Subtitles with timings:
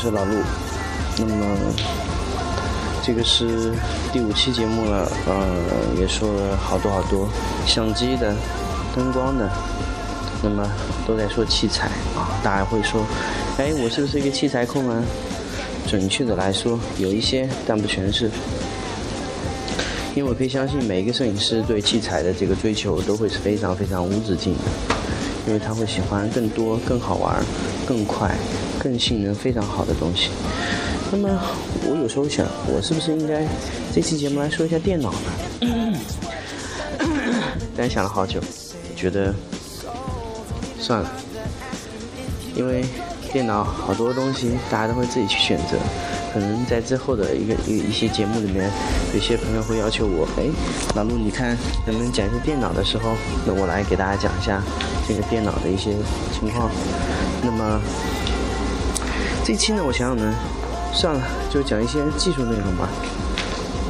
[0.00, 0.34] 是老陆。
[1.18, 1.56] 那么，
[3.04, 3.72] 这个是
[4.10, 7.28] 第五期节目了，呃，也说了好多好多，
[7.66, 8.34] 相机的、
[8.96, 9.50] 灯光的，
[10.42, 10.66] 那么
[11.06, 12.40] 都在说器材啊。
[12.42, 13.04] 大家会说，
[13.58, 15.02] 哎，我是不是一个器材控啊？
[15.86, 18.30] 准确的来说，有一些，但不全是。
[20.14, 24.60] 因为我可以相信，每一个摄影师对器材的这个追求都会是非常非常无止境的。
[25.46, 27.42] 因为他会喜欢更多、更好玩、
[27.86, 28.30] 更快、
[28.82, 30.30] 更性能非常好的东西。
[31.12, 31.28] 那么
[31.84, 33.46] 我有时候想，我是不是应该
[33.94, 35.96] 这期节目来说一下电脑呢？
[37.76, 38.40] 但想了好久，
[38.96, 39.34] 觉得
[40.78, 41.10] 算了，
[42.54, 42.84] 因为
[43.32, 45.76] 电脑好多东西大家都会自己去选择。
[46.32, 48.70] 可能在之后的一个一一些节目里面，
[49.12, 50.44] 有些朋友会要求我，哎，
[50.94, 54.62] 老陆，你看能不能讲一些电脑的时候，那我来给大家讲一下
[55.08, 55.90] 这个电脑的一些
[56.32, 56.70] 情况。
[57.42, 57.80] 那么
[59.42, 60.34] 这期呢，我想想呢，
[60.92, 61.20] 算了，
[61.50, 62.88] 就讲一些技术内容吧，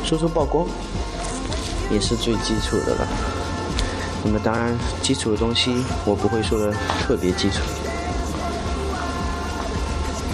[0.05, 0.67] 说说曝光，
[1.91, 3.07] 也是最基础的了。
[4.25, 6.73] 那么当然，基础的东西我不会说的
[7.03, 7.61] 特别基础。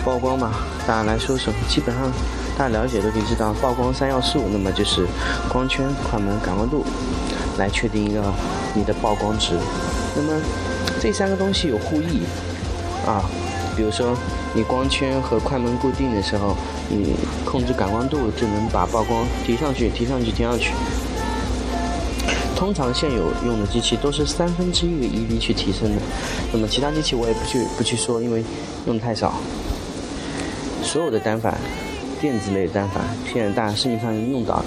[0.05, 0.53] 曝光嘛，
[0.87, 2.13] 大家来说说，基本上
[2.57, 5.07] 大家了解都可以知道，曝光三要素，那么就是
[5.49, 6.85] 光圈、快门、感光度，
[7.59, 8.23] 来确定一个
[8.75, 9.55] 你的曝光值。
[10.15, 10.41] 那么
[11.01, 12.23] 这三个东西有互异
[13.05, 13.25] 啊，
[13.77, 14.17] 比如说
[14.55, 16.57] 你光圈和快门固定的时候，
[16.89, 17.15] 你
[17.45, 20.73] 控制感光度就能把曝光提上去、提上去、提上去。
[22.57, 26.01] 通常现有用的机器都是三分之一个 EV 去提升的，
[26.53, 28.43] 那么其他机器我也不去不去说，因为
[28.87, 29.35] 用的太少。
[30.83, 31.59] 所有的单反，
[32.19, 34.65] 电子类单反，现在大家市面上用到的，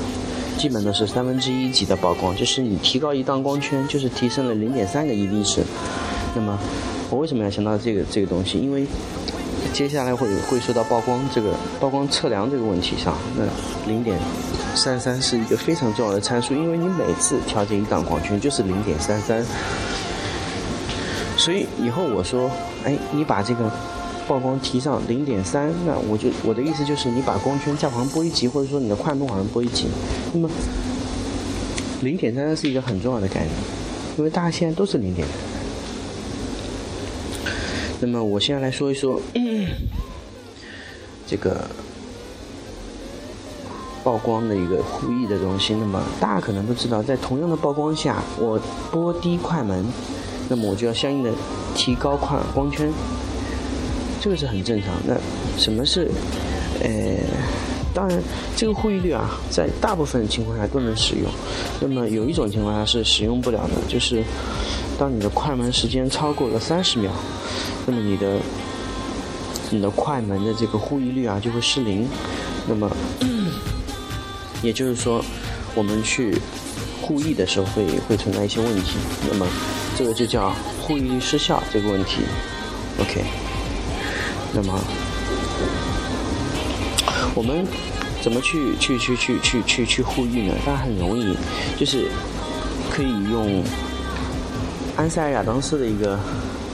[0.60, 5.64] 基本都是三分之一级的曝光，就是你提高一档光圈，就是提升了零点三个 EV 值。
[6.36, 6.60] 那么，
[7.10, 8.58] 我为什么要想到这个这个东西？
[8.60, 8.86] 因为
[9.74, 13.44] 接下来会会说到曝光这个曝光测量这个问题上，那
[13.92, 14.18] 零点
[14.76, 19.44] 三三是一个非常重要的参数，因为你每次调节一档光圈就是零点三三，
[21.38, 22.50] 所以以后我说，
[22.84, 23.72] 哎，你把这个。
[24.30, 29.88] 曝光提上零点三，那我就我的意思就是你把光圈再往上拨一级，或者说你的快门往上拨一级。
[30.32, 30.48] 那么
[32.02, 33.50] 零点三三是一个很重要的概念，
[34.20, 35.59] 因为大家现在都是零点三。
[38.00, 39.22] 那么我现在来说一说
[41.28, 41.70] 这个
[44.04, 45.76] 曝光的一个互异的东西。
[45.76, 48.60] 那么大家可能都知道，在同样的曝光下，我
[48.92, 49.86] 拨低快门，
[50.48, 51.32] 那么我就要相应的
[51.76, 52.92] 提高快光圈。
[54.22, 54.90] 这个是很正常。
[55.06, 55.16] 那
[55.58, 56.10] 什么是，
[56.82, 56.90] 呃，
[57.94, 58.22] 当然，
[58.56, 61.30] 这个互异率啊，在大部分情况下都能使用。
[61.80, 64.24] 那么有一种情况下是使用不了的，就是
[65.00, 67.10] 当你的快门时间超过了三十秒，
[67.88, 68.38] 那么你的
[69.70, 72.06] 你的快门的这个互异率啊就会失灵。
[72.68, 72.92] 那么
[74.62, 75.24] 也就是说，
[75.74, 76.38] 我们去
[77.02, 78.98] 互译的时候会会存在一些问题。
[79.32, 79.48] 那么
[79.98, 82.24] 这个就叫互异率失效这个问题。
[83.00, 83.24] OK。
[84.52, 84.78] 那么，
[87.34, 87.66] 我们
[88.22, 90.54] 怎么去去去去去去去互译呢？
[90.66, 91.38] 当然很容易，
[91.78, 92.08] 就是
[92.92, 93.64] 可以用
[95.00, 96.20] 安塞尔亚当斯的一个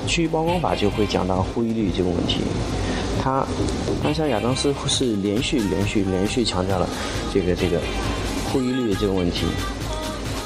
[0.08, 2.42] 区域曝光法，就会讲到互异率这个问题。
[3.22, 3.46] 他
[4.04, 6.90] 安塞尔亚当斯是连续连续连续强调了
[7.32, 7.80] 这个这个
[8.52, 9.46] 互异率的这个问题，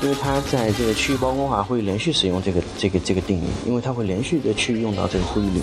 [0.04, 5.62] 因为他在这个区域曝光法会连续使用这个这个这个定义，因为他会连续的去用到这个互异率。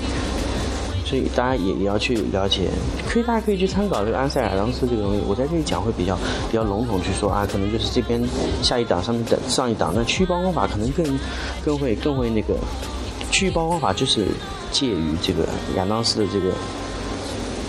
[1.06, 2.69] 所以大家也也要去了解，
[3.08, 5.23] 可以大家可以去参考这个安塞尔当斯这个东西。
[5.29, 6.17] 我在这里讲会比较
[6.50, 8.20] 比较笼统去说啊，可能就是这边
[8.61, 11.06] 下一档上面的上一档，那区域曝光法可能更
[11.64, 12.56] 更会更会那个
[13.31, 14.26] 区域曝光法就是
[14.73, 16.50] 介于这个亚当斯的这个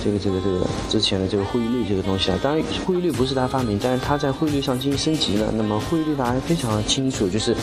[0.03, 2.39] 这个这个这个之前的这个汇率这个东西啊。
[2.41, 5.51] 当然，汇率不是他发明，但是他在汇率上进行升级了。
[5.55, 7.55] 那么汇率大家非常清楚，就是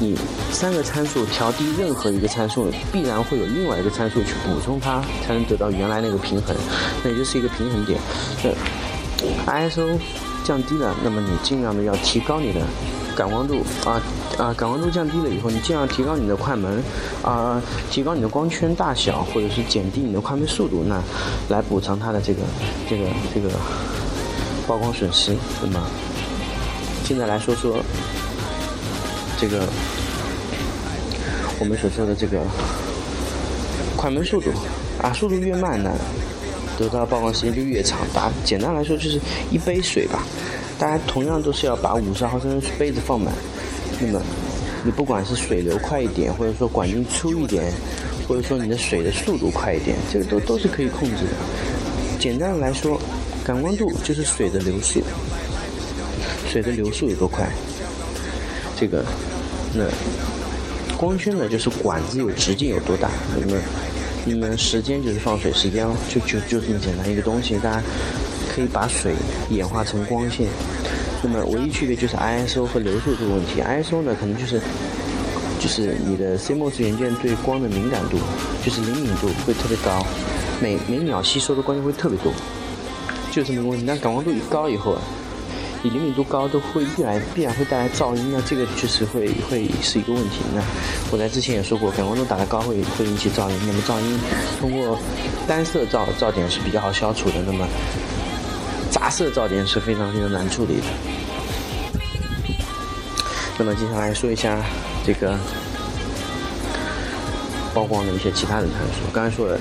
[0.00, 0.16] 你
[0.52, 6.54] 三个参数调低任何一个参数，必然会有另外一个参数去补充它，才能得到原来那个平衡，
[7.02, 7.98] 那也就是一个平衡点。
[9.46, 9.98] 那 ISO
[10.44, 12.60] 降低了，那么你尽量的要提高你的
[13.18, 14.00] 感光度啊。
[14.38, 16.80] 啊，感光度降低了以后，你尽量提高你的快门，
[17.24, 17.60] 啊，
[17.90, 21.02] 提高你的光圈大小，或者是减低你的快门速度，那
[21.48, 22.42] 来补偿它的这个
[22.88, 23.50] 这个这个
[24.64, 25.36] 曝光损失。
[25.60, 25.84] 那么，
[27.04, 27.82] 现在来说说
[29.40, 29.66] 这个
[31.58, 32.38] 我们所说的这个
[33.96, 34.52] 快门速度
[35.02, 35.90] 啊，速度越慢呢，
[36.78, 37.98] 得到曝光时间就越长。
[38.14, 39.20] 打简单来说就是
[39.50, 40.22] 一杯水吧，
[40.78, 43.34] 大家同样都是要把五十毫升杯子放满。
[44.00, 44.22] 那么，
[44.84, 47.72] 你不管是水流快一点，或者说管径粗一点，
[48.28, 51.30] 或者说你的水的速度快一点，这个都都是可以控制的。
[52.20, 53.00] 简单的来说，
[53.44, 55.02] 感光度就是水的流速，
[56.48, 57.48] 水的流速有多快。
[58.76, 59.04] 这个，
[59.74, 59.84] 那
[60.96, 63.10] 光圈呢，就是管子有直径有多大。
[63.36, 63.60] 那么，
[64.24, 67.56] 那么时间就是放水时间，就就就这么简单一个东西。
[67.58, 67.82] 大家
[68.58, 69.14] 可以把水
[69.50, 70.48] 演化成光线。
[71.22, 73.60] 那么唯一区别就是 ISO 和流速这个问题。
[73.60, 74.60] ISO 呢，可能就是
[75.60, 78.18] 就是你的 CMOS 元件对光的敏感度，
[78.64, 80.04] 就是灵敏度会特别高，
[80.60, 82.32] 每每秒吸收的光线会特别多，
[83.30, 83.84] 就这么个问题。
[83.86, 85.02] 但感光度一高以后啊，
[85.82, 90.38] 你灵敏度高都会必然必然会带来噪音，那这个就是会会是一个问题。
[90.54, 90.62] 那
[91.10, 93.56] 我在之前也说过，感光度打得高会会引起噪音。
[93.66, 94.20] 那么噪音
[94.60, 94.96] 通过
[95.48, 97.42] 单色噪噪点是比较好消除的。
[97.44, 97.66] 那么
[98.98, 100.82] 杂色噪点是非常非常难处理的。
[103.56, 104.58] 那么接下来说一下
[105.06, 105.38] 这个
[107.72, 109.08] 曝光的一些其他的参数。
[109.12, 109.58] 刚才说了，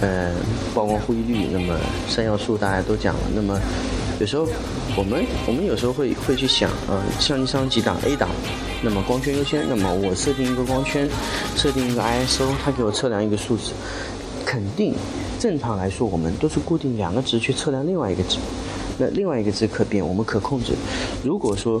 [0.00, 0.32] 呃，
[0.74, 3.20] 曝光护翼率，那么三要素大家都讲了。
[3.32, 3.56] 那么
[4.18, 4.48] 有时候
[4.96, 8.28] 我们我们有时候会会去想，呃，相机上几档 A 档，
[8.82, 11.08] 那么光圈优先，那么我设定一个光圈，
[11.54, 13.72] 设定一个 ISO，它给我测量一个数值，
[14.44, 14.92] 肯定
[15.38, 18.38] 正常来说我们都是固定两个值去测量另外一个值。
[18.98, 20.72] 那另外一个字可变，我们可控制。
[21.24, 21.80] 如果说，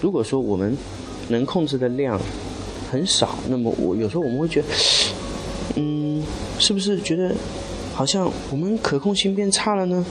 [0.00, 0.76] 如果说我们
[1.28, 2.20] 能控制的量
[2.90, 4.68] 很少，那么我有时候我们会觉得，
[5.76, 6.22] 嗯，
[6.58, 7.34] 是不是觉得
[7.94, 10.04] 好像我们可控性变差了呢？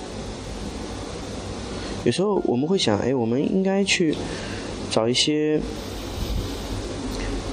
[2.04, 4.16] 有时候我们会想，哎，我们应该去
[4.92, 5.60] 找一些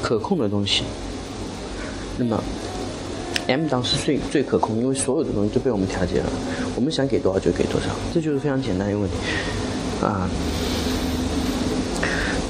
[0.03, 0.83] 可控的东西。
[2.17, 2.43] 那么。
[3.53, 6.33] M 档是最最可控，因为所有的东西都被我们调节了，
[6.75, 9.17] 我们想给多少就给多少，这就是非常简单一个问题，
[10.01, 10.29] 啊。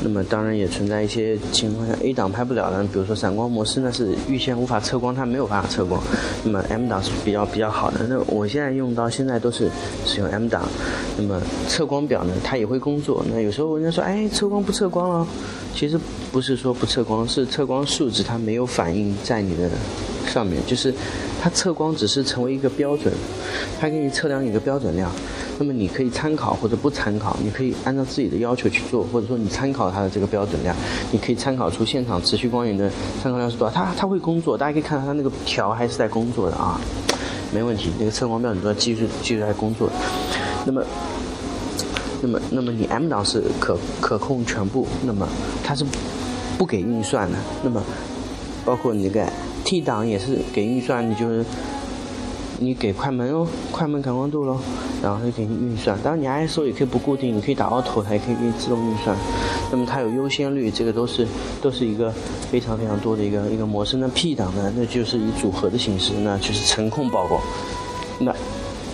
[0.04, 6.02] 那么当然也存在一些情况下 A 档拍不了的，比如说闪光模式呢是预先无法测光，它没有办法测光。
[6.42, 8.04] 那么 M 档是比较比较好的。
[8.08, 9.70] 那我现在用到现在都是
[10.04, 10.68] 使用 M 档。
[11.16, 13.24] 那么测光表呢，它也会工作。
[13.32, 15.26] 那有时候人家说，哎，测光不测光了，
[15.72, 15.96] 其实
[16.32, 19.70] 不是说不测光，是测光数值它没有反映在你的。
[20.26, 20.92] 上面就是
[21.40, 23.12] 它测光只是成为一个标准，
[23.80, 25.10] 它给你测量一个标准量，
[25.58, 30.74] 那么你可以参考或者不参考，你可以按照自己的要求去做，或者说你参考它的这个标准量，
[31.10, 32.90] 你可以参考出现场持续光源的
[33.22, 36.80] 参考量是多少，它它会工作，大家可以看到它那个条还是在工作的啊，
[37.52, 39.90] 没问题，那个测光标准都要继续继续在工作，
[40.64, 40.84] 那么，
[42.20, 45.28] 那么那么你 M 档是可可控全部，那么
[45.64, 45.84] 它是
[46.56, 47.82] 不给运算的，那么
[48.64, 49.26] 包括你那个。
[49.72, 51.42] P 档也是给运算，你就是
[52.58, 54.58] 你给快门哦，快门感光度喽，
[55.02, 55.98] 然后就给你运算。
[56.02, 59.16] 当然你 ISO 也可以不固定，你可以打 Auto，它也可以给你自动运算。
[59.70, 61.26] 那么它有优先率，这个都是
[61.62, 62.12] 都是一个
[62.50, 63.96] 非常非常多的一个一个模式。
[63.96, 67.40] 那 P 档呢，那就是以组合的形式，那就是程控曝光。
[68.18, 68.34] 那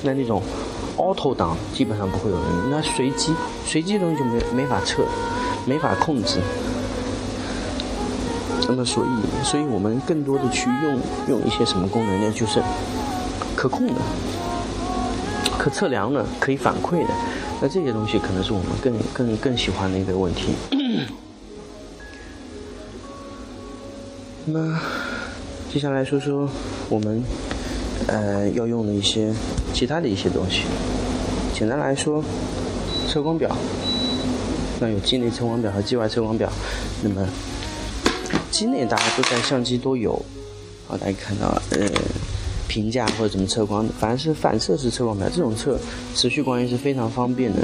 [0.04, 0.40] 那那种
[0.96, 3.34] Auto 档基本上不会有人用，那随机
[3.66, 5.02] 随机的东西就没没法测，
[5.66, 6.38] 没法控制。
[8.66, 10.98] 那么，所以，所以我们更多的去用
[11.28, 12.32] 用一些什么功能呢？
[12.34, 12.62] 就是
[13.56, 13.94] 可控的、
[15.58, 17.14] 可测量的、可以反馈的。
[17.60, 20.54] 那这些东西可能是我们更更更喜欢的一个问题。
[24.44, 24.78] 那，
[25.72, 26.48] 接下来说说
[26.88, 27.22] 我们
[28.06, 29.32] 呃要用的一些
[29.72, 30.62] 其他的一些东西。
[31.52, 32.22] 简单来说，
[33.08, 33.56] 测光表，
[34.78, 36.48] 那有机内测光表和机外测光表。
[37.02, 37.26] 那么
[38.58, 40.20] 机内大家都在相机都有，
[40.88, 41.88] 好，大家看到呃
[42.66, 45.78] 评价或者怎么测光的，凡是反射式测光表这种测
[46.16, 47.60] 持续光源是非常方便的。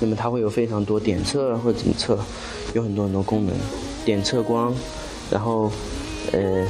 [0.00, 2.18] 那么它会有非常多点测或者怎么测，
[2.74, 3.54] 有很多很多功能，
[4.04, 4.74] 点测光，
[5.30, 5.70] 然后
[6.32, 6.66] 呃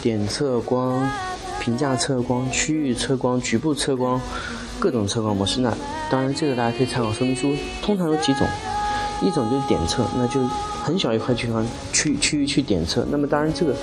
[0.00, 1.06] 点测光。
[1.60, 4.18] 平价测光、区域测光、局部测光，
[4.78, 5.60] 各种测光模式。
[5.60, 5.70] 那
[6.08, 7.52] 当然，这个大家可以参考说明书。
[7.82, 8.46] 通常有几种，
[9.20, 10.40] 一种就是点测，那就
[10.82, 13.06] 很小一块地方区区域去点测。
[13.10, 13.74] 那么当然，这个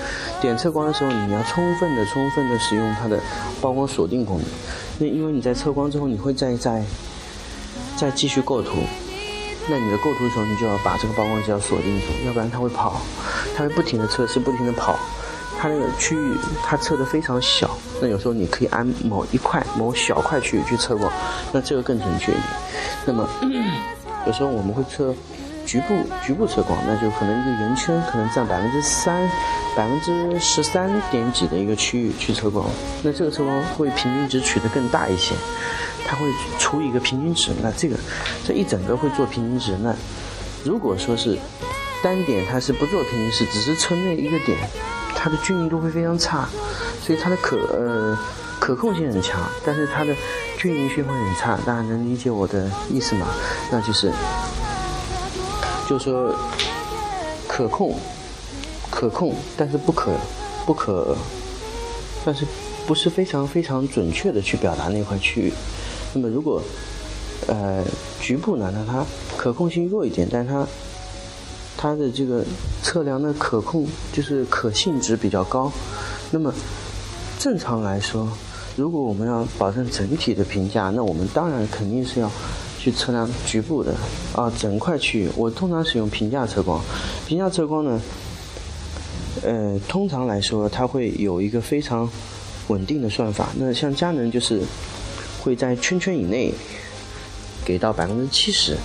[0.42, 3.20] 点测光的时候，你要充分的、充分的使用它的
[3.62, 4.46] 曝光锁定功能。
[5.00, 6.84] 那因为你在测光之后，你会再再
[7.98, 8.72] 再继续构图。
[9.68, 13.02] 那你的构图的时候，你就要把这个曝光机要锁定住，要不然它会跑，
[13.56, 14.98] 它会不停的测试，不停的跑。
[15.58, 21.12] 它那个区域它测的非常小，那有时候你可以按某一块、某小块区域去测光，
[21.52, 22.46] 那这个更准确一点。
[23.06, 23.28] 那么
[24.28, 25.16] 有时候我们会测
[25.76, 29.30] 局部局部测光，那就可能一个圆圈可能占百分之三、
[29.76, 32.66] 百分之十三点几的一个区域去测光，
[33.04, 35.36] 那这个测光会平均值取得更大一些。
[36.08, 36.26] 它会
[36.58, 37.98] 除一个平均值，那这个
[38.48, 39.76] 这一整个会做平均值。
[39.84, 39.94] 那
[40.64, 41.38] 如果说是
[42.02, 44.58] 单点，它是不做平均值，只是测那一个点，
[45.14, 46.48] 它的均匀度会非常差，
[47.02, 48.18] 所以它的可呃
[48.62, 50.16] 可控性很强，但是它的
[50.58, 51.58] 均匀性会很差。
[51.66, 53.28] 大家能理解我的意思吗？
[53.70, 54.10] 那就是，
[55.88, 56.34] 就说
[57.48, 57.96] 可控
[58.90, 60.12] 可控，但是不可
[60.66, 61.16] 不可，
[62.26, 62.46] 但是
[62.88, 65.54] 不是非常非常准确的去表达那块区域。
[66.14, 66.62] 那么如果，
[67.48, 67.84] 呃，
[68.20, 69.06] 局部呢，那它
[69.38, 70.66] 可控性弱一点，但它
[71.78, 72.44] 它的这个
[72.82, 75.72] 测量的可控就是可信值比较高。
[76.32, 76.54] 那么
[77.38, 78.28] 正常来说，
[78.76, 82.32] 如果我们要保证整体的评价，那我们当然肯定是要
[82.86, 83.96] 去测量局部的
[84.36, 85.28] 啊，整块区域。
[85.36, 86.80] 我通常使用评价测光，
[87.26, 88.00] 评价测光呢，
[89.42, 92.08] 呃，通常来说它会有一个非常
[92.68, 93.50] 稳定的算法。
[93.58, 94.62] 那像佳能就是。
[95.46, 96.52] 会在圈圈以内
[97.64, 98.76] 给到百分之七十，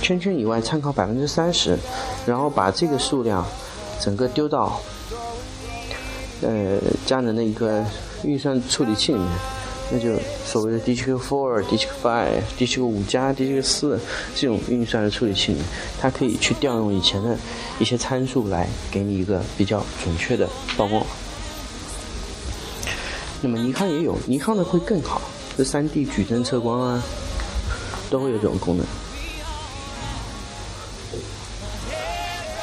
[0.00, 1.76] 圈圈以外参考百分之三十，
[2.24, 3.44] 然后把这个数量
[4.00, 4.80] 整个丢到
[6.40, 7.84] 呃佳能的一个
[8.22, 9.28] 运算处理器里面，
[9.90, 13.98] 那就所谓的 DQ Four、DQ Five、DQ 五加、DQ 四
[14.34, 15.56] 这种运算的处理器，
[16.00, 17.36] 它可以去调用以前的
[17.78, 21.02] 一些参数来给你一个比较准确的曝光。
[23.40, 25.22] 那么尼康也有，尼康的会更好。
[25.56, 27.02] 这 3D 矩阵测光啊，
[28.10, 28.86] 都会有这种功能。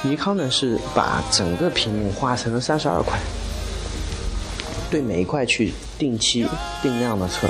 [0.04, 3.18] 尼康呢是把整个屏幕画成了三十二块，
[4.90, 6.48] 对每一块去定期
[6.82, 7.48] 定量的测。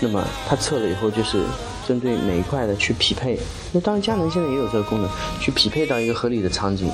[0.00, 1.44] 那么它测了以后，就是
[1.86, 3.38] 针对每一块的去匹配。
[3.72, 5.10] 那当然佳能现在也有这个功能，
[5.40, 6.90] 去匹配到一个合理的场景。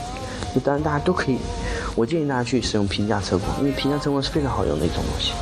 [0.54, 1.36] 那当然大家都可以，
[1.94, 5.32] 我建议大家去使用评价测光，因为评价测光是非常好用的一种东西。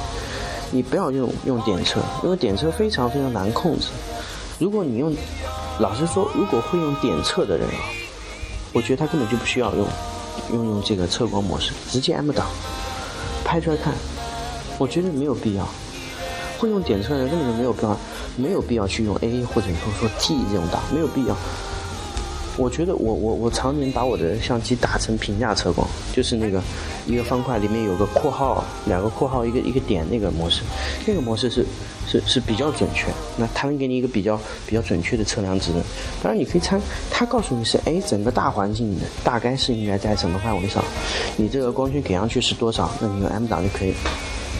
[0.70, 3.86] 你不要用用点测，因为点测非常非常难控制。
[4.58, 5.14] 如果你用，
[5.78, 7.80] 老实说，如果会用点测的人啊，
[8.72, 9.86] 我觉得他根本就不需要用
[10.52, 12.46] 用用这个测光模式，直接 M 档
[13.44, 13.94] 拍出来看，
[14.78, 15.68] 我觉得没有必要。
[16.58, 17.98] 会用点测的人根本就没有必要，
[18.36, 21.36] 没有必要去用 A 或者说说 T 这种档，没有必要。
[22.56, 26.62] 我觉得我我我常年把我的相机打成评价测光，就是那个
[27.04, 30.62] 一个方块里面有个括号，两个括号一个一个点那个模式，
[31.04, 31.66] 那个模式是
[32.06, 35.72] 是是比较准确，那它能给你一个比较比较准确的测量值。
[36.22, 40.82] 当然你可以参，它告诉你是哎整个大环境的大概是应该在什么范围上，
[41.36, 43.92] 你这个光圈给上去是多少，那你用 M 档就可以，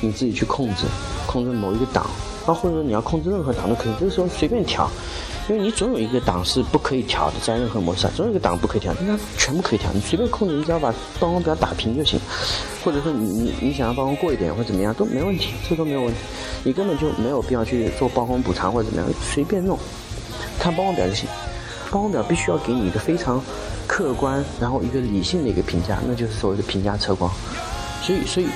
[0.00, 0.84] 你自己去控制，
[1.26, 2.04] 控制某一个档，
[2.46, 4.90] 啊或者说你要控制任何档都可以，这个时候随便调。
[5.46, 12.18] 因为你总有一个档是不可以调的，在任何模式上，总有一个档不可以调，那全部可以调，你随便控制，你只要把曝光表打平就行。
[12.82, 16.16] 或者说你你你想要曝光过一点或怎么样都没问题，这都没有问题，
[16.62, 19.78] 你根本就没有必要去做曝光补偿或者怎么样，随便弄，
[20.58, 21.28] 看曝光表就行。
[21.90, 23.38] 曝光表必须要给你一个非常
[23.86, 27.30] 客观，然后一个理性的一个评价，那就是所谓的评价测光。
[28.00, 28.46] 所以所以。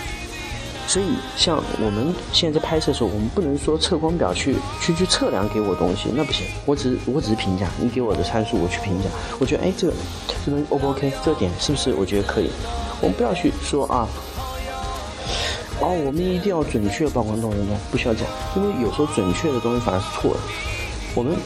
[0.88, 1.04] 所以，
[1.36, 6.46] 像我们现在在拍摄的时候，我们不能说测光表去去去测量给我东西，那不行。
[6.64, 9.10] 我只是我只是评价，你给我的参数我去评价。
[9.38, 9.92] 我觉得哎，这个
[10.46, 11.12] 这东西 O 不 OK？
[11.22, 12.48] 这点是不是我觉得可以？
[13.02, 14.08] 我们不要去说啊，
[15.78, 17.58] 哦，我们一定要准确曝光东西，
[17.90, 18.26] 不需要讲，
[18.56, 20.40] 因为有时候准确的东西反而是错的。
[21.14, 21.36] 我们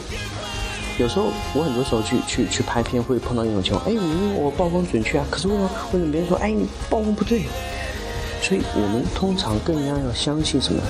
[0.97, 7.43] 有时候我很多时候去去去拍片会碰到一种情况，哎，明明我曝光准确啊，可是为什么为什么别人说哎你曝光不对？
[8.43, 10.81] 所以我们通常更加要相信什么？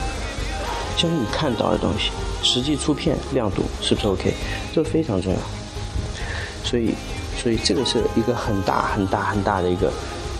[0.97, 4.33] 相信你看到的东西，实际出片亮度是不是 OK？
[4.73, 5.39] 这非常重要。
[6.63, 6.95] 所以，
[7.37, 9.93] 所以这个是一个很大很大很大的一个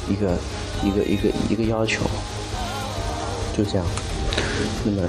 [0.10, 0.36] 一个
[0.84, 2.02] 一个一个一个要求。
[3.56, 3.86] 就这样。
[4.84, 5.02] 那么，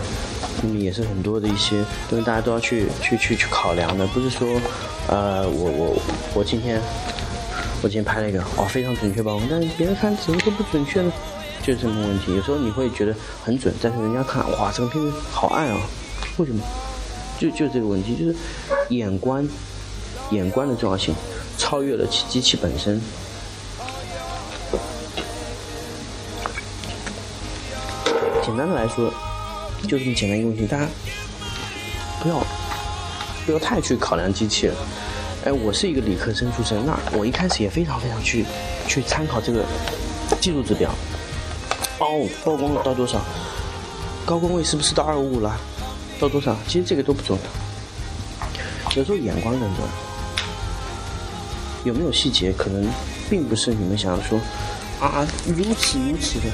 [0.63, 4.07] 那么也是很多的一些东西，大家都要去去去去考量的。
[4.09, 4.47] 不是说，
[5.09, 6.03] 呃，我我
[6.35, 6.81] 我今天
[7.83, 11.11] 我今天拍了一个哦非常准确曝光，但是别人看怎么都不准确呢？
[11.64, 12.37] 就是这么问题。
[12.37, 15.80] 有时候你会觉得很准，但是人家看，哇，这个片子好暗啊，
[16.37, 16.62] 为什么？
[17.38, 18.37] 就就这个问题，就是
[18.90, 19.49] 眼观，
[20.30, 21.14] 眼观的重要性
[21.56, 23.00] 超越了其机器本身。
[28.42, 29.11] 简单的来说，
[29.88, 30.87] 就这么简单一个问题，大家
[32.23, 32.47] 不要
[33.47, 34.75] 不要太去考量机器了。
[35.47, 38.44] 哎，我是一个理科生出身，那我一开始也非常非常去
[38.87, 39.64] 去参考这个
[40.40, 40.90] 技术指标。
[41.99, 43.21] 哦，曝光到多少？
[44.27, 45.57] 高光位是不是到二五五了？
[46.19, 46.57] 到多少？
[46.67, 49.91] 其实这个都不重要，有时候眼光更重要。
[51.85, 52.89] 有没有细节，可能
[53.29, 54.41] 并不是你们想要说
[55.01, 56.47] 啊如此如此的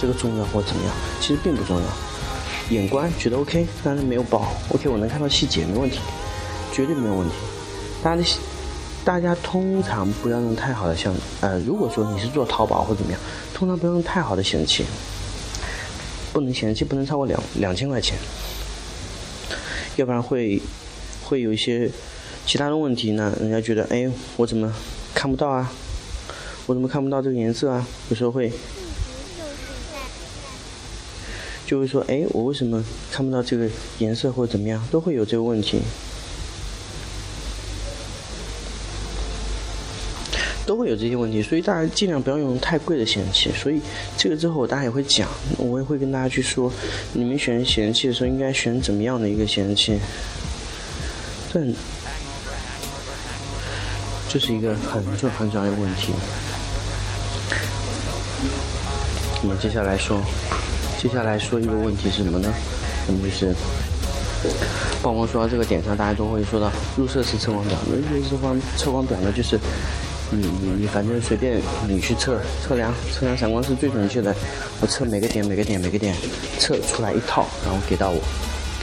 [0.00, 1.84] 这个重要或怎么样，其实并不重要。
[2.70, 6.00] 眼观觉得 OK，但是没有爆 OK，我能看到细节，没问题，
[6.72, 7.34] 绝对没有问题。
[8.02, 8.28] 大家的，
[9.04, 13.20] 大家通常不要用太好的像呃，如果说你是做淘宝或怎么样，
[13.58, 14.84] 通常不用太好的显示器，
[16.32, 18.16] 不能显示器不能超过两两千块钱，
[19.96, 20.62] 要不然会
[21.24, 21.90] 会有一些
[22.46, 23.36] 其他的问题呢。
[23.40, 24.72] 人家觉得哎，我怎么
[25.12, 25.72] 看不到啊？
[26.66, 27.84] 我怎么看不到这个颜色啊？
[28.10, 28.52] 有时候会
[31.66, 35.80] 就会说哎，我为什么看不到这个颜色或者怎么样，都会有这个问题。
[40.64, 43.50] 都有这些问题，所以大家尽量不要用太贵的显示器。
[43.52, 43.80] 所以
[44.16, 46.72] 这个之后我大家也会讲，我也会跟大家去说，
[47.12, 49.98] 你们选显示器的时候应该选怎么样的一个显示器。
[51.52, 51.60] 这
[54.28, 56.12] 这是一个很重很重要的问题。
[59.42, 60.20] 我们接下来说，
[61.00, 62.52] 接下来说一个问题是什么呢？
[63.06, 63.54] 那么就是
[65.02, 67.78] 曝光说到这个点上，大家都会说到入射式测光表。
[67.86, 69.58] 入射式光测光表呢，就是。
[70.30, 74.34] 你你你反正随便你去测测量测量闪光是最准确的，
[74.80, 76.14] 我测每个点每个点每个点
[76.58, 78.20] 测出来一套，然后给到我，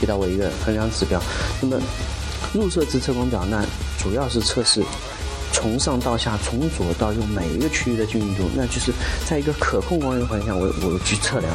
[0.00, 1.22] 给到我一个衡量指标。
[1.60, 1.80] 那么
[2.52, 3.64] 入射式测光表那
[3.98, 4.82] 主要是测试
[5.52, 8.92] 从上到下从左到右每一个区域的均匀度，那就是
[9.28, 11.52] 在一个可控光源环境下我我去测量。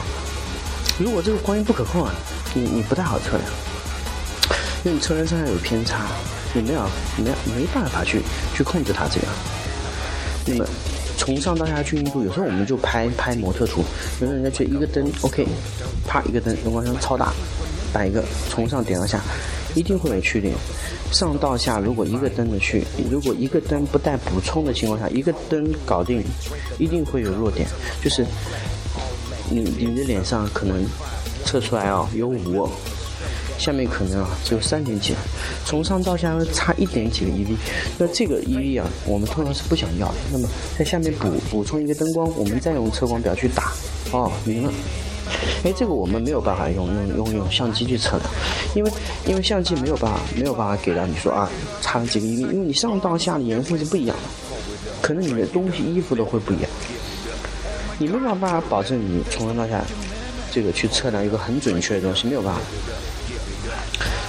[0.99, 2.13] 如果这个光源不可控啊，
[2.53, 3.43] 你你不太好测量，
[4.85, 6.07] 因为你测量上下有偏差，
[6.53, 6.81] 你没有
[7.17, 8.21] 没没办法去
[8.55, 9.33] 去控制它这样。
[10.45, 10.65] 那么
[11.17, 13.83] 从上到下均匀度，有时候我们就拍拍模特图，
[14.19, 15.45] 有时候人家觉得一个灯 OK，
[16.07, 17.31] 啪一个灯灯光箱超大，
[17.93, 19.21] 摆一个从上点到下，
[19.75, 20.53] 一定会有缺点。
[21.11, 26.23] 上到下如果一个灯的去，如果一个灯不带补充的情况下，一个灯搞定，
[26.79, 27.67] 一定会有弱点，
[28.01, 28.25] 就是
[29.49, 30.83] 你你的脸上可能
[31.45, 32.67] 测出来啊有五。
[33.61, 35.13] 下面可能啊只有三点几，
[35.63, 37.55] 从上到下差一点几个 EV，
[37.99, 40.15] 那这个 EV 啊我们通常是不想要的。
[40.31, 40.47] 那么
[40.79, 43.71] 在下面补补充一个灯光，我们再用测光表去打，
[44.11, 44.73] 哦明了。
[45.63, 48.29] 哎，这个我们没有办法用用用用相机去测量，
[48.73, 48.91] 因为
[49.27, 51.47] 因为相机没有办法没有办法给到你说啊
[51.81, 54.23] 差了几个 EV，因为你上到下的颜色是不一样的，
[55.03, 56.69] 可能你的东西衣服都会不一样，
[57.99, 59.85] 你没有办法保证你从上到下
[60.51, 62.59] 这个去测量一个很准确的东西，没有办法。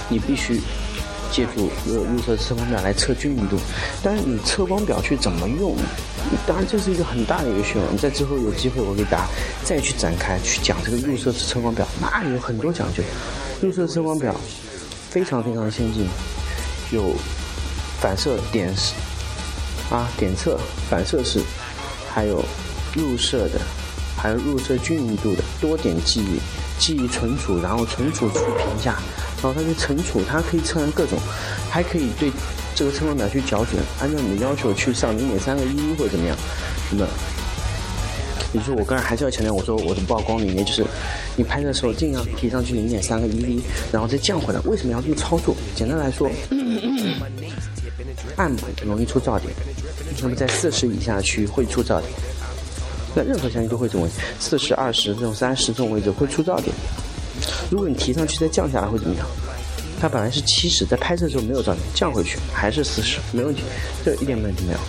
[0.09, 0.61] 你必须
[1.31, 3.57] 借助入入射测光表来测均匀度，
[4.03, 5.75] 但是你测光表去怎么用？
[6.47, 7.97] 当然这是一个很大的一个学问。
[7.97, 9.27] 在之后有机会我给大家
[9.63, 13.03] 再去展开去讲这个入射式测光表，那有很多讲究。
[13.61, 14.35] 入射测光表
[15.09, 16.07] 非常非常先进，
[16.91, 17.15] 有
[17.99, 18.93] 反射点式
[19.89, 21.41] 啊点测反射式，
[22.13, 22.43] 还有
[22.95, 23.59] 入射的，
[24.15, 26.39] 还有入射均匀度的多点记忆
[26.79, 28.95] 记忆存储，然后存储去评价。
[29.43, 31.19] 然后它去存储，它可以测量各种，
[31.69, 32.31] 还可以对
[32.73, 36.37] 这个测光表去校准，按照你的要求去上零点三个一或者怎么样。
[36.91, 37.07] 那么，
[38.53, 40.85] 比如说我刚才还是要强调，我说我的曝光里面就是，
[41.35, 43.59] 你拍的时候尽量提上去零点三个 EV，
[43.91, 44.61] 然后再降回来。
[44.61, 45.53] 为什么要这么操作？
[45.75, 46.31] 简单来说，
[48.37, 49.53] 暗部容易出噪点，
[50.21, 52.03] 那么在四十以下区会出噪点。
[53.13, 54.07] 那任何相机都会这种，
[54.39, 56.73] 四十二十这种三十这种位置会出噪点。
[57.69, 59.25] 如果你提上去再降下来会怎么样？
[59.99, 63.63] 它本来是七十，在拍摄的时候没有噪点，降回去还是四十，没问题，
[64.03, 64.79] 这一点问题没有，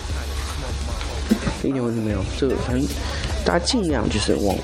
[1.69, 2.23] 一点问题没有。
[2.37, 2.85] 这个反正
[3.45, 4.55] 大家尽量就是往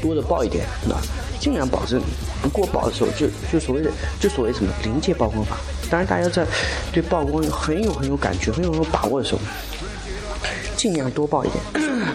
[0.00, 1.00] 多的爆一点，是吧？
[1.38, 2.00] 尽量保证
[2.42, 5.56] 不过爆的时候，就就所谓的就所谓什么临界曝光法。
[5.90, 6.46] 当然，大家在
[6.90, 9.40] 对曝光很有很有感觉、很有很有把握的时候，
[10.76, 11.62] 尽量多爆一点，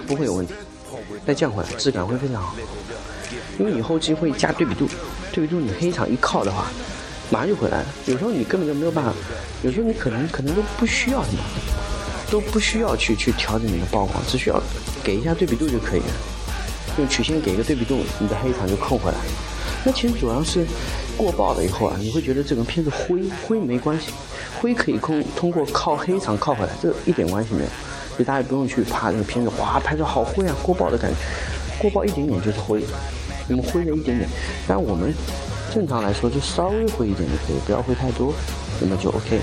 [0.07, 0.53] 不会有问题。
[1.25, 2.55] 再降回来，质感会非常好。
[3.59, 4.89] 因为你后期会加对比度，
[5.33, 6.67] 对比度你黑场一靠的话，
[7.31, 7.85] 马上就回来了。
[8.05, 9.11] 有时候你根本就没有办法，
[9.63, 11.39] 有时候你可能可能都不需要什么，
[12.29, 14.61] 都不需要去去调整你的曝光，只需要
[15.03, 16.05] 给一下对比度就可以了。
[16.99, 19.17] 用曲线给一个对比度，你的黑场就控回来。
[19.83, 20.63] 那其实主要是
[21.17, 24.11] 过曝了以后啊，你会觉得这个片子灰灰没关系，
[24.61, 27.69] 灰可以控通过靠黑场靠回来，这一点关系没有。
[28.11, 31.17] 所以大家也不用去怕这个片子，哇，拍出好灰啊，过曝的感觉，
[31.79, 32.85] 过曝一点点就是灰，
[33.47, 34.29] 那么灰了一点点，
[34.67, 35.13] 但我们
[35.73, 38.33] 正常来说就稍微灰一点就可以，不要灰太多，
[38.79, 39.39] 那么就 OK。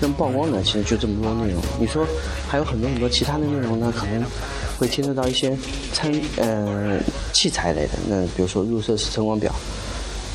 [0.00, 1.62] 那么曝光呢，其实就这么多内容。
[1.80, 2.06] 你说
[2.48, 4.24] 还有很多很多其他的内容呢，可能
[4.78, 5.56] 会牵涉到一些
[5.92, 6.98] 参呃
[7.32, 7.92] 器材类的。
[8.08, 9.52] 那比如说入射式测光表，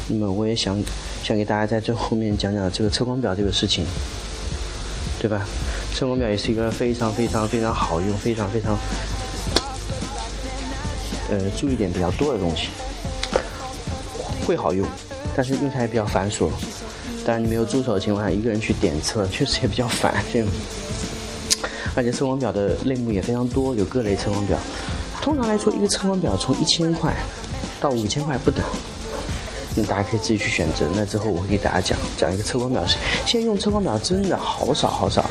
[0.07, 0.77] 那么我也想
[1.23, 3.85] 想给大家在这后面讲讲这个测光表这个事情，
[5.19, 5.47] 对吧？
[5.93, 8.77] 测光表也是一个非常非常非常好用、非常非常
[11.33, 12.67] 呃注意点比较多的东西，
[14.45, 14.87] 会好用，
[15.35, 16.49] 但是用起来比较繁琐。
[17.25, 20.13] 当然你没有助手的情况下，一个人去点测 确实也比较烦。
[20.31, 20.47] 这样
[21.95, 24.57] 而且测光表的类目也非常多，有各类测光表。
[25.21, 27.15] 通常来说，一个测光表从一千块
[27.79, 28.63] 到五千块不等。
[29.75, 30.85] 那大家可以自己去选择。
[30.93, 32.85] 那之后我会给大家讲讲一个测光表。
[33.25, 35.25] 现在用测光表真的好少好少，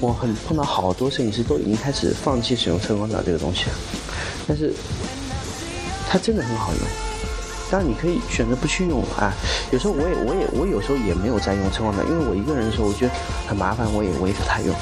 [0.00, 3.72] 我很碰到好多摄影师都已经开始放弃使用测光表这个东西了。
[4.46, 4.72] 但是
[6.12, 6.80] 它真的很好用。
[7.70, 9.32] 当然你可以选择不去用啊。
[9.70, 13.14] 有时候我也我也我有时候也没有在用测光表，因为我一个人的时候我觉得
[13.48, 14.76] 很麻烦，我也我也不太用。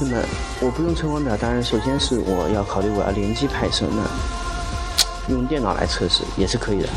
[0.00, 0.16] 那么
[0.60, 6.88] 我不用测光表，当然首先是我要考虑我要联机拍摄，那用电脑来测试也是可以的。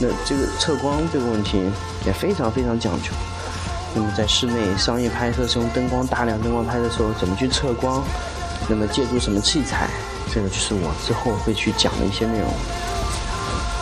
[0.00, 1.70] 那这个测光这个问题
[2.04, 3.12] 也非常非常讲究。
[3.94, 8.02] 那么在室内商业拍摄是用灯光大量灯光拍的时候，怎么去测光？
[8.68, 9.88] 那么借助什么器材？
[10.32, 12.48] 这个就是我之后会去讲的一些内容。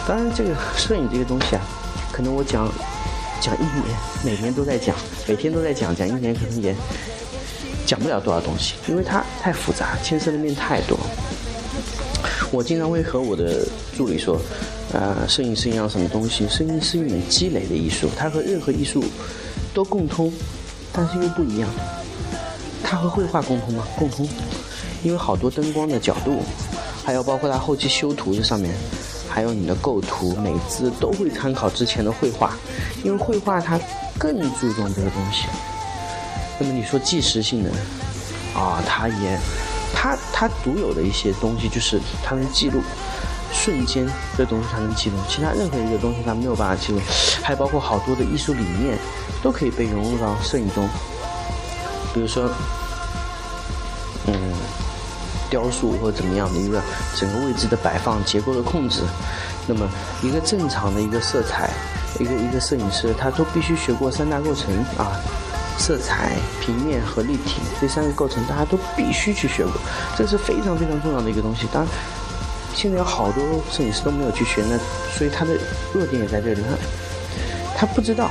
[0.06, 1.62] 当然，这个摄影这个东西啊，
[2.12, 2.70] 可能我讲
[3.40, 3.84] 讲一年，
[4.24, 4.94] 每年都在讲，
[5.26, 6.74] 每天都在讲，讲一年可能也
[7.84, 10.96] 讲不了多少东西，因为它太复杂，牵涉的面太多。
[12.52, 14.40] 我经常会和我的助理说。
[14.92, 16.48] 呃，摄影是一样什么东西？
[16.48, 19.04] 摄影是一门积累的艺术，它和任何艺术
[19.74, 20.32] 都共通，
[20.92, 21.68] 但是又不一样。
[22.84, 23.84] 它和绘画共通吗？
[23.98, 24.26] 共通，
[25.06, 26.42] 因为好多灯光的角度，
[27.04, 28.74] 还有包括它后期修图这上面，
[29.28, 32.56] 还有你的构图、美姿都会参考之前的绘画，
[33.04, 33.78] 因为绘画它
[34.18, 35.44] 更注重这个东西。
[36.58, 37.70] 那么你说纪实性的
[38.52, 39.38] 啊，它也，
[39.94, 42.80] 它它独有的一些东西就是它能记录。
[43.52, 44.04] 瞬间
[44.36, 47.00] 这东西它能记录，其他任何一个东西它没有办法记录，
[47.44, 48.98] 还包括好多的艺术理念
[49.40, 50.88] 都可以被融入到摄影中。
[52.12, 52.50] 比如说，
[54.26, 54.34] 嗯，
[55.50, 56.80] 雕塑或怎么样的一个
[57.14, 59.02] 整个位置的摆放、结构的控制，
[59.66, 59.88] 那么
[60.22, 61.70] 一个正常的一个色彩，
[62.20, 65.20] 一个一个摄影师他都必须学过三大构成啊，
[65.78, 69.72] 色彩、平面和立体这三个构成，大家都必须去学过，
[70.16, 71.66] 这是非常非常重要的一个东西。
[71.72, 71.92] 当然。
[72.78, 74.76] 现在有好多摄影师都没有去学，那
[75.16, 75.56] 所以他的
[75.94, 76.60] 弱点也在这里。
[77.74, 78.28] 他他不知道，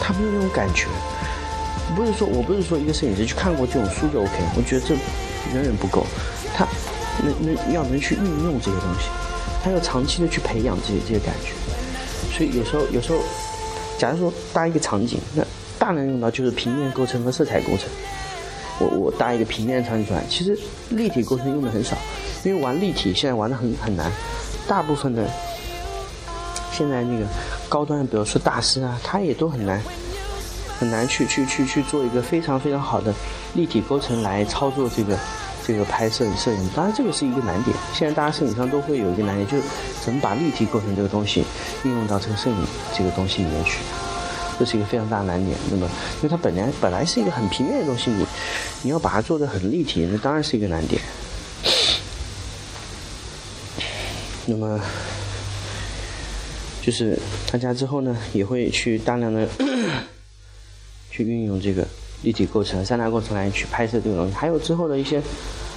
[0.00, 0.88] 他没有那种感觉。
[1.94, 4.94] 不是说我不是说一个摄影师去看过这种书就 OK，我觉得这
[5.54, 6.04] 远远不够。
[6.56, 6.66] 他
[7.22, 9.08] 能能要能去运用这些东西，
[9.62, 11.52] 他要长期的去培养这些这些感觉。
[12.34, 13.18] 所以有时候有时候，
[13.98, 15.44] 假如说搭一个场景，那
[15.78, 17.88] 大量用到就是平面构成和色彩构成。
[18.78, 20.58] 我我搭一个平面场景出来，其实
[20.90, 21.96] 立体构成用的很少。
[22.44, 24.12] 因为玩立体现在玩的很很难，
[24.68, 25.28] 大部分的
[26.70, 27.24] 现在那个
[27.68, 29.80] 高端，比如说大师啊，他也都很难
[30.78, 33.12] 很难去去去去做一个非常非常好的
[33.54, 35.18] 立体构成来操作这个
[35.66, 36.68] 这个拍摄摄影。
[36.74, 39.62] 当然这个是一个难点，现在大家摄影上都会有一个难点，就是
[40.04, 41.44] 怎么把立体构成这个东西
[41.84, 42.56] 运用到这个摄影
[42.96, 43.78] 这个东西里面去，
[44.58, 45.56] 这是一个非常大的难点。
[45.70, 48.26] 那么因为它本来本来是一个很平面的东西，你
[48.82, 51.00] 你要把它做的很立体，那当然是一个难点。
[54.48, 54.80] 那么，
[56.80, 57.18] 就是
[57.50, 59.48] 大家之后呢，也会去大量的
[61.10, 61.84] 去运用这个
[62.22, 64.34] 立体构成、三大构成来去拍摄这个东西。
[64.34, 65.22] 还有之后的一些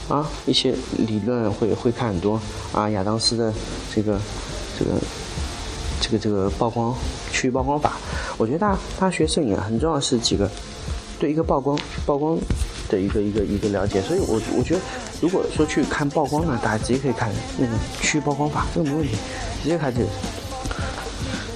[0.08, 2.40] 啊一些理论会会看很多
[2.74, 3.54] 啊，亚当斯的
[3.94, 4.20] 这个
[4.78, 4.92] 这个
[6.02, 6.96] 这个这个曝光
[7.32, 7.98] 区域曝光法。
[8.38, 10.50] 我觉得大大学摄影啊，很重要是几个
[11.20, 12.38] 对一个曝光曝光
[12.90, 14.02] 的一个一个一个了解。
[14.02, 14.82] 所以我我觉得。
[15.22, 19.18] 如果说去看曝光呢，大家直接可以看那个区域曝光法，这个没问题，
[19.62, 20.08] 直接看这个，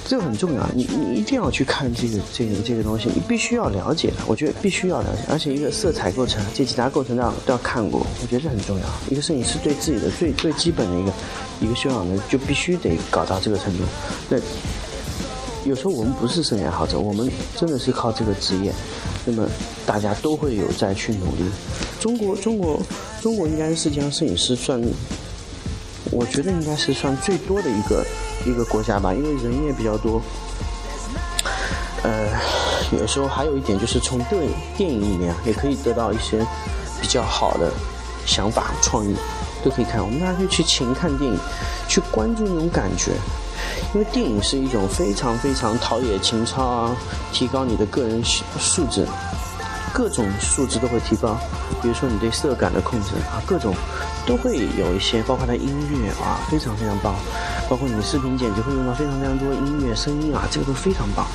[0.06, 8.84] 这个很重要，你你一定要去看这个这个这个东西，你必须要了解的，我觉得必须要了解，而且一个色彩构成，这几大构成都要都要看过，我觉得这很重要。
[9.10, 11.12] 一个摄影师对自己的最最基本的一个
[11.62, 13.84] 一个修养呢，就必须得搞到这个程度。
[14.28, 14.36] 那
[15.64, 18.70] 有时候我们不是摄影爱好者，我们真的是靠这个职业
[19.24, 19.48] 那么
[19.86, 21.50] 大家都会有在去努力。
[21.98, 22.78] 中国，中国，
[23.22, 24.78] 中国应该是世界上摄影师算，
[26.10, 28.04] 我觉得应该是算最多的一个
[28.46, 30.20] 一个国家吧，因为人也比较多。
[32.02, 32.28] 呃，
[32.92, 36.46] 有时候还有一点就是从电电影里面，也可以得到一些
[37.00, 37.72] 比较好的
[38.26, 39.16] 想法、创意，
[39.64, 40.04] 都可以看。
[40.04, 41.38] 我们大家可以去勤看电影，
[41.88, 43.12] 去关注那种感觉。
[43.94, 46.96] 因为电影是一种非常非常陶冶情操啊，
[47.32, 48.22] 提高你的个人
[48.58, 49.06] 素质，
[49.92, 51.38] 各种素质都会提高。
[51.80, 53.74] 比如说你对色感的控制啊，各种
[54.26, 57.14] 都会有一些，包括它音乐啊，非常非常棒。
[57.68, 61.26] 包括你视频剪辑会用到非常非常多音乐声音啊，这个都非常棒。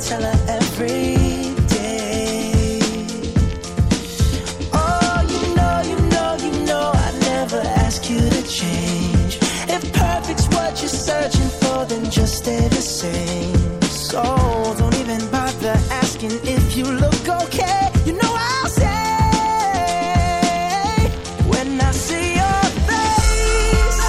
[0.00, 0.39] tell her
[16.22, 17.90] and if you look okay.
[18.04, 18.84] You know I'll say
[21.48, 24.02] when I see your face,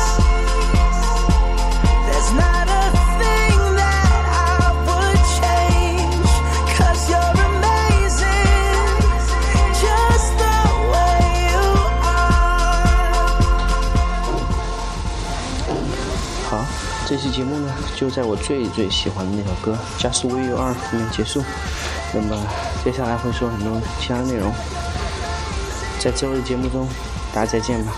[2.07, 6.31] there's not a thing that I would change.
[6.75, 8.99] Cause you're amazing,
[9.79, 10.57] just the
[10.91, 11.63] way you
[12.03, 12.79] are.
[16.49, 16.65] 好，
[17.07, 21.41] 这期节目呢，就在我最最喜欢的那首歌《Just Where You Are》里面结束。
[22.13, 22.37] 那么
[22.83, 24.51] 接下来会说很多其他内容，
[25.99, 26.87] 在之后的节目中，
[27.33, 27.93] 大家再见吧。